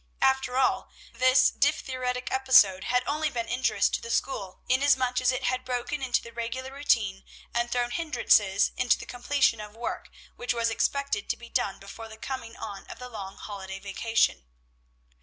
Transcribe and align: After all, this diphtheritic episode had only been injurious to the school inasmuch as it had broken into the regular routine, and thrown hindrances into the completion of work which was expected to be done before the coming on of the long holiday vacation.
After 0.23 0.57
all, 0.57 0.89
this 1.13 1.51
diphtheritic 1.51 2.29
episode 2.31 2.85
had 2.85 3.03
only 3.05 3.29
been 3.29 3.47
injurious 3.47 3.87
to 3.89 4.01
the 4.01 4.09
school 4.09 4.63
inasmuch 4.67 5.21
as 5.21 5.31
it 5.31 5.43
had 5.43 5.63
broken 5.63 6.01
into 6.01 6.23
the 6.23 6.33
regular 6.33 6.73
routine, 6.73 7.23
and 7.53 7.69
thrown 7.69 7.91
hindrances 7.91 8.71
into 8.75 8.97
the 8.97 9.05
completion 9.05 9.61
of 9.61 9.75
work 9.75 10.09
which 10.37 10.55
was 10.55 10.71
expected 10.71 11.29
to 11.29 11.37
be 11.37 11.49
done 11.49 11.77
before 11.77 12.07
the 12.07 12.17
coming 12.17 12.57
on 12.57 12.87
of 12.87 12.97
the 12.97 13.09
long 13.09 13.37
holiday 13.37 13.77
vacation. 13.77 14.43